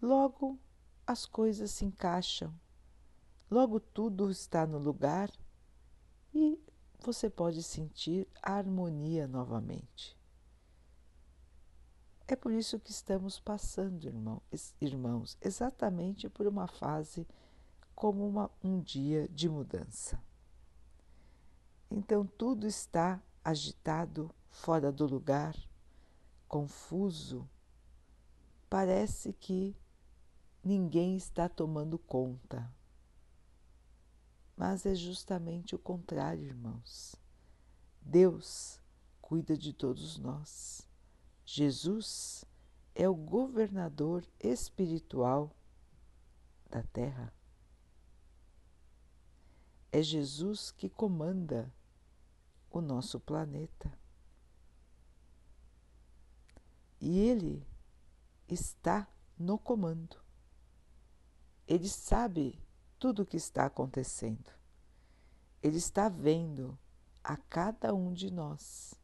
logo 0.00 0.60
as 1.04 1.26
coisas 1.26 1.72
se 1.72 1.84
encaixam, 1.84 2.54
logo 3.50 3.80
tudo 3.80 4.30
está 4.30 4.64
no 4.64 4.78
lugar 4.78 5.28
e 6.32 6.56
você 7.04 7.28
pode 7.28 7.62
sentir 7.62 8.26
a 8.42 8.54
harmonia 8.54 9.26
novamente. 9.26 10.16
É 12.26 12.36
por 12.36 12.52
isso 12.52 12.78
que 12.78 12.90
estamos 12.90 13.38
passando, 13.38 14.06
irmão, 14.06 14.40
irmãos, 14.80 15.36
exatamente 15.40 16.28
por 16.28 16.46
uma 16.46 16.66
fase 16.66 17.26
como 17.94 18.26
uma, 18.26 18.50
um 18.62 18.80
dia 18.80 19.28
de 19.28 19.48
mudança. 19.48 20.22
Então 21.90 22.24
tudo 22.24 22.66
está 22.66 23.22
agitado, 23.44 24.30
fora 24.48 24.90
do 24.90 25.06
lugar, 25.06 25.54
confuso. 26.48 27.48
Parece 28.70 29.32
que 29.34 29.76
ninguém 30.64 31.16
está 31.16 31.48
tomando 31.48 31.98
conta. 31.98 32.70
Mas 34.64 34.86
é 34.86 34.94
justamente 34.94 35.74
o 35.74 35.78
contrário, 35.78 36.44
irmãos. 36.44 37.16
Deus 38.00 38.80
cuida 39.20 39.58
de 39.58 39.72
todos 39.72 40.18
nós. 40.18 40.88
Jesus 41.44 42.44
é 42.94 43.08
o 43.08 43.14
governador 43.16 44.24
espiritual 44.38 45.50
da 46.70 46.80
Terra. 46.84 47.34
É 49.90 50.00
Jesus 50.00 50.70
que 50.70 50.88
comanda 50.88 51.74
o 52.70 52.80
nosso 52.80 53.18
planeta. 53.18 53.92
E 57.00 57.18
Ele 57.18 57.66
está 58.46 59.08
no 59.36 59.58
comando. 59.58 60.22
Ele 61.66 61.88
sabe 61.88 62.61
tudo 63.02 63.22
o 63.22 63.26
que 63.26 63.36
está 63.36 63.66
acontecendo. 63.66 64.48
Ele 65.60 65.76
está 65.76 66.08
vendo 66.08 66.78
a 67.24 67.36
cada 67.36 67.92
um 67.92 68.12
de 68.12 68.30
nós 68.30 68.94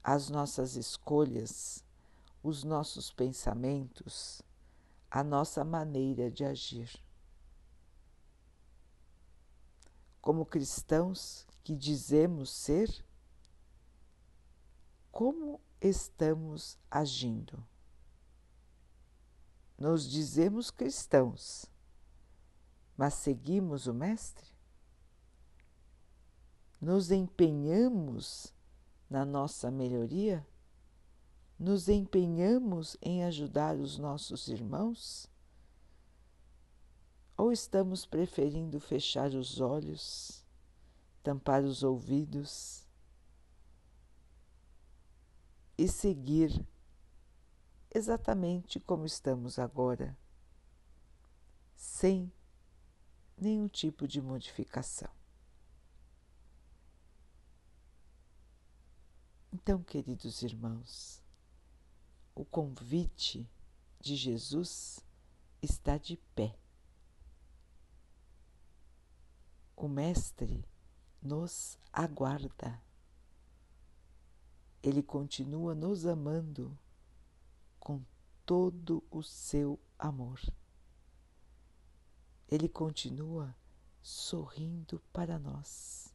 as 0.00 0.30
nossas 0.30 0.76
escolhas, 0.76 1.82
os 2.40 2.62
nossos 2.62 3.10
pensamentos, 3.10 4.40
a 5.10 5.24
nossa 5.24 5.64
maneira 5.64 6.30
de 6.30 6.44
agir. 6.44 7.02
Como 10.20 10.46
cristãos 10.46 11.48
que 11.64 11.74
dizemos 11.74 12.48
ser, 12.50 13.04
como 15.10 15.60
estamos 15.80 16.78
agindo? 16.88 17.66
Nos 19.76 20.08
dizemos 20.08 20.70
cristãos, 20.70 21.68
mas 22.96 23.14
seguimos 23.14 23.86
o 23.86 23.94
Mestre? 23.94 24.46
Nos 26.80 27.10
empenhamos 27.10 28.52
na 29.08 29.24
nossa 29.24 29.70
melhoria? 29.70 30.46
Nos 31.58 31.88
empenhamos 31.88 32.96
em 33.00 33.24
ajudar 33.24 33.76
os 33.76 33.98
nossos 33.98 34.48
irmãos? 34.48 35.28
Ou 37.36 37.50
estamos 37.50 38.06
preferindo 38.06 38.78
fechar 38.78 39.30
os 39.30 39.60
olhos, 39.60 40.44
tampar 41.22 41.64
os 41.64 41.82
ouvidos 41.82 42.86
e 45.76 45.88
seguir 45.88 46.64
exatamente 47.92 48.78
como 48.78 49.04
estamos 49.04 49.58
agora, 49.58 50.16
sem 51.74 52.32
nenhum 53.36 53.68
tipo 53.68 54.06
de 54.06 54.20
modificação? 54.20 55.10
Então, 59.52 59.82
queridos 59.82 60.42
irmãos, 60.42 61.22
o 62.34 62.44
convite 62.44 63.48
de 64.00 64.16
Jesus 64.16 64.98
está 65.62 65.96
de 65.96 66.16
pé. 66.34 66.58
O 69.76 69.88
Mestre 69.88 70.64
nos 71.22 71.78
aguarda. 71.92 72.82
Ele 74.82 75.02
continua 75.02 75.74
nos 75.74 76.04
amando 76.04 76.76
com 77.78 78.04
todo 78.44 79.02
o 79.10 79.22
seu 79.22 79.80
amor. 79.98 80.40
Ele 82.48 82.68
continua 82.68 83.54
sorrindo 84.02 85.00
para 85.12 85.38
nós. 85.38 86.14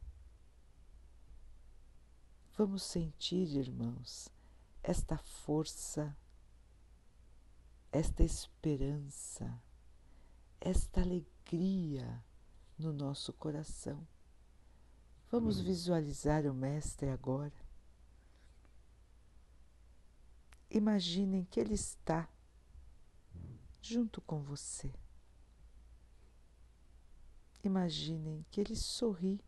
Vamos 2.56 2.82
sentir, 2.82 3.56
irmãos, 3.56 4.28
esta 4.82 5.16
força, 5.16 6.16
esta 7.90 8.22
esperança, 8.22 9.60
esta 10.60 11.00
alegria 11.00 12.22
no 12.78 12.92
nosso 12.92 13.32
coração. 13.32 14.06
Vamos 15.30 15.60
hum. 15.60 15.64
visualizar 15.64 16.46
o 16.46 16.54
Mestre 16.54 17.08
agora. 17.08 17.52
Imaginem 20.70 21.44
que 21.44 21.58
Ele 21.58 21.74
está 21.74 22.28
junto 23.80 24.20
com 24.20 24.42
você. 24.42 24.92
Imaginem 27.62 28.44
que 28.50 28.60
Ele 28.60 28.74
sorri 28.74 29.40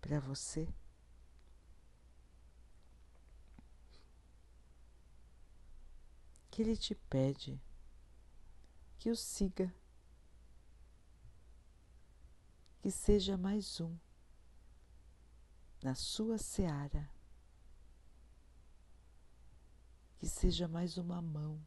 para 0.00 0.20
você. 0.20 0.68
que 6.52 6.60
Ele 6.60 6.76
te 6.76 6.94
pede 6.94 7.58
que 8.98 9.10
o 9.10 9.16
siga, 9.16 9.74
que 12.82 12.90
seja 12.90 13.38
mais 13.38 13.80
um 13.80 13.96
na 15.82 15.94
sua 15.94 16.36
seara, 16.36 17.10
que 20.18 20.28
seja 20.28 20.68
mais 20.68 20.98
uma 20.98 21.22
mão 21.22 21.58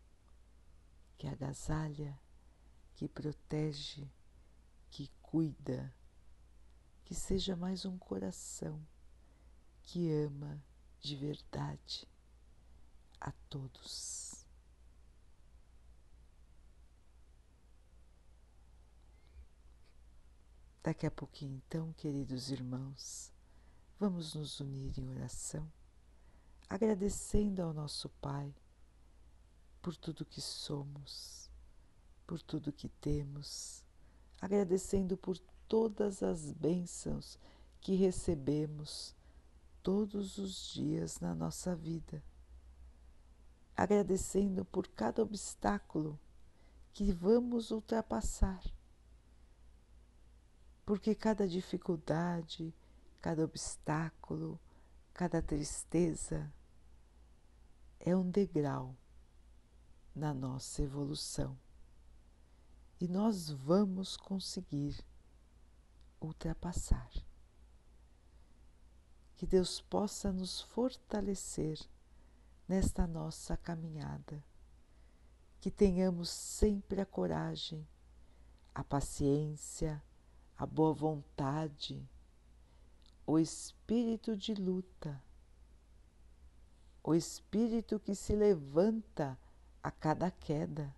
que 1.17 1.27
agasalha, 1.27 2.17
que 2.93 3.09
protege, 3.09 4.07
que 4.95 5.11
cuida, 5.21 5.93
que 7.03 7.13
seja 7.13 7.53
mais 7.53 7.83
um 7.83 7.97
coração 7.97 8.81
que 9.83 10.09
ama 10.09 10.63
de 11.01 11.17
verdade 11.17 12.07
a 13.19 13.33
todos. 13.49 14.47
Daqui 20.81 21.05
a 21.05 21.11
pouquinho, 21.11 21.61
então, 21.67 21.91
queridos 21.91 22.49
irmãos, 22.49 23.33
vamos 23.99 24.33
nos 24.33 24.61
unir 24.61 24.97
em 24.97 25.09
oração, 25.09 25.69
agradecendo 26.69 27.61
ao 27.61 27.73
nosso 27.73 28.07
Pai 28.21 28.55
por 29.81 29.97
tudo 29.97 30.23
que 30.23 30.39
somos, 30.39 31.51
por 32.25 32.41
tudo 32.41 32.71
que 32.71 32.87
temos, 32.87 33.84
agradecendo 34.41 35.17
por 35.17 35.37
todas 35.67 36.21
as 36.21 36.51
bênçãos 36.51 37.39
que 37.81 37.95
recebemos 37.95 39.15
todos 39.81 40.37
os 40.37 40.73
dias 40.73 41.19
na 41.19 41.35
nossa 41.35 41.75
vida, 41.75 42.23
agradecendo 43.75 44.65
por 44.65 44.87
cada 44.87 45.21
obstáculo 45.21 46.19
que 46.93 47.11
vamos 47.11 47.71
ultrapassar. 47.71 48.63
Porque 50.85 51.13
cada 51.13 51.47
dificuldade, 51.47 52.73
cada 53.21 53.43
obstáculo, 53.43 54.59
cada 55.13 55.41
tristeza 55.41 56.51
é 57.99 58.15
um 58.15 58.29
degrau 58.29 58.95
na 60.15 60.33
nossa 60.33 60.81
evolução 60.81 61.57
e 62.99 63.07
nós 63.07 63.49
vamos 63.49 64.15
conseguir 64.15 65.03
ultrapassar. 66.21 67.11
Que 69.35 69.45
Deus 69.45 69.81
possa 69.81 70.31
nos 70.31 70.61
fortalecer 70.61 71.77
nesta 72.67 73.05
nossa 73.05 73.57
caminhada, 73.57 74.43
que 75.59 75.69
tenhamos 75.69 76.29
sempre 76.29 77.01
a 77.01 77.05
coragem, 77.05 77.87
a 78.73 78.83
paciência, 78.83 80.01
a 80.57 80.65
boa 80.65 80.93
vontade, 80.93 82.07
o 83.27 83.37
espírito 83.37 84.37
de 84.37 84.53
luta, 84.53 85.21
o 87.03 87.13
espírito 87.13 87.99
que 87.99 88.15
se 88.15 88.35
levanta 88.35 89.37
a 89.83 89.91
cada 89.91 90.31
queda, 90.31 90.95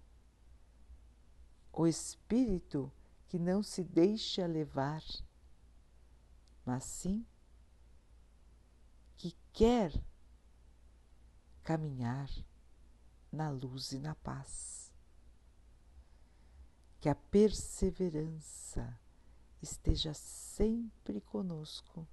o 1.77 1.85
espírito 1.85 2.91
que 3.27 3.37
não 3.37 3.61
se 3.61 3.83
deixa 3.83 4.47
levar, 4.47 5.03
mas 6.65 6.83
sim 6.83 7.23
que 9.15 9.35
quer 9.53 9.93
caminhar 11.63 12.29
na 13.31 13.51
luz 13.51 13.91
e 13.91 13.99
na 13.99 14.15
paz. 14.15 14.91
Que 16.99 17.09
a 17.09 17.13
perseverança, 17.15 18.99
esteja 19.61 20.15
sempre 20.15 21.21
conosco. 21.21 22.07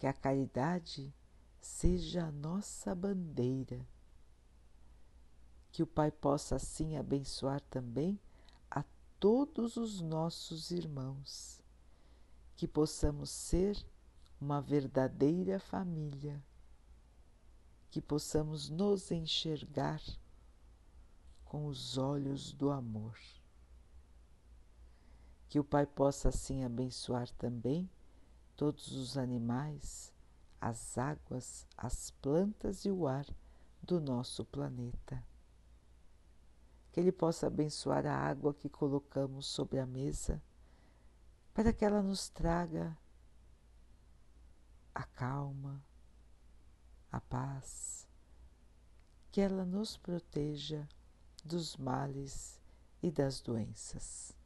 Que 0.00 0.08
a 0.08 0.12
caridade 0.12 1.14
seja 1.60 2.24
a 2.24 2.32
nossa 2.32 2.96
bandeira. 2.96 3.86
Que 5.72 5.82
o 5.82 5.86
Pai 5.86 6.10
possa 6.12 6.56
assim 6.56 6.96
abençoar 6.96 7.60
também 7.62 8.20
a 8.70 8.84
todos 9.18 9.76
os 9.76 10.00
nossos 10.00 10.70
irmãos. 10.70 11.60
Que 12.56 12.68
possamos 12.68 13.30
ser 13.30 13.76
uma 14.40 14.60
verdadeira 14.60 15.58
família. 15.58 16.40
que 17.90 18.00
possamos 18.00 18.70
nos 18.70 19.10
enxergar 19.10 20.00
com 21.44 21.66
os 21.66 21.98
olhos 21.98 22.50
do 22.54 22.70
amor. 22.70 23.18
Que 25.46 25.60
o 25.60 25.64
Pai 25.64 25.84
possa 25.84 26.30
assim 26.30 26.64
abençoar 26.64 27.28
também 27.32 27.90
todos 28.56 28.92
os 28.92 29.18
animais, 29.18 30.10
as 30.58 30.96
águas, 30.96 31.66
as 31.76 32.10
plantas 32.12 32.86
e 32.86 32.90
o 32.90 33.06
ar 33.06 33.26
do 33.82 34.00
nosso 34.00 34.42
planeta. 34.46 35.22
Que 36.92 37.00
Ele 37.00 37.10
possa 37.10 37.48
abençoar 37.48 38.06
a 38.06 38.14
água 38.14 38.54
que 38.54 38.68
colocamos 38.68 39.46
sobre 39.46 39.80
a 39.80 39.86
mesa, 39.86 40.40
para 41.52 41.72
que 41.72 41.84
ela 41.84 42.02
nos 42.02 42.28
traga 42.28 42.96
a 44.94 45.02
calma, 45.02 45.82
a 47.10 47.20
paz, 47.20 48.06
que 49.30 49.40
ela 49.40 49.64
nos 49.64 49.96
proteja 49.96 50.86
dos 51.44 51.76
males 51.76 52.60
e 53.02 53.10
das 53.10 53.40
doenças. 53.40 54.36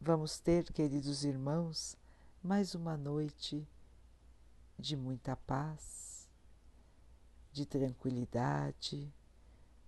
Vamos 0.00 0.38
ter, 0.38 0.72
queridos 0.72 1.24
irmãos, 1.24 1.96
mais 2.42 2.74
uma 2.74 2.96
noite 2.96 3.68
de 4.78 4.96
muita 4.96 5.36
paz, 5.36 6.28
de 7.52 7.66
tranquilidade. 7.66 9.12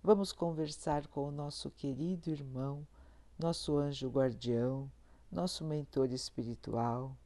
Vamos 0.05 0.31
conversar 0.31 1.07
com 1.07 1.27
o 1.27 1.31
nosso 1.31 1.71
querido 1.71 2.29
irmão, 2.29 2.87
nosso 3.39 3.75
anjo 3.75 4.07
guardião, 4.07 4.87
nosso 5.31 5.63
mentor 5.65 6.11
espiritual. 6.11 7.17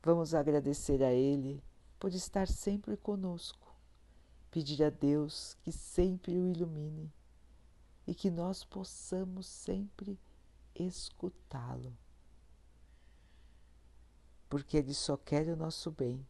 Vamos 0.00 0.32
agradecer 0.32 1.02
a 1.02 1.12
Ele 1.12 1.60
por 1.98 2.14
estar 2.14 2.46
sempre 2.46 2.96
conosco, 2.96 3.74
pedir 4.48 4.80
a 4.84 4.90
Deus 4.90 5.56
que 5.60 5.72
sempre 5.72 6.38
o 6.38 6.46
ilumine 6.46 7.12
e 8.06 8.14
que 8.14 8.30
nós 8.30 8.62
possamos 8.62 9.44
sempre 9.48 10.16
escutá-lo. 10.72 11.92
Porque 14.48 14.76
Ele 14.76 14.94
só 14.94 15.16
quer 15.16 15.48
o 15.48 15.56
nosso 15.56 15.90
bem, 15.90 16.24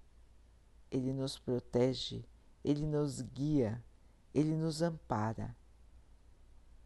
Ele 0.90 1.12
nos 1.12 1.38
protege, 1.38 2.24
Ele 2.64 2.86
nos 2.86 3.20
guia, 3.20 3.84
Ele 4.36 4.54
nos 4.54 4.82
ampara 4.82 5.56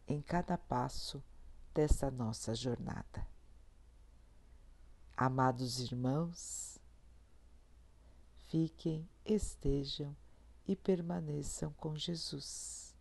em 0.07 0.21
cada 0.21 0.57
passo 0.57 1.21
dessa 1.73 2.09
nossa 2.09 2.55
jornada. 2.55 3.27
Amados 5.17 5.81
irmãos, 5.81 6.79
fiquem, 8.47 9.05
estejam 9.25 10.15
e 10.65 10.77
permaneçam 10.77 11.73
com 11.73 11.93
Jesus. 11.93 12.95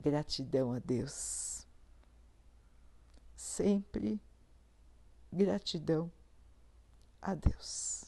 Gratidão 0.00 0.72
a 0.72 0.78
Deus. 0.78 1.66
Sempre 3.36 4.18
gratidão 5.30 6.10
a 7.20 7.34
Deus. 7.34 8.07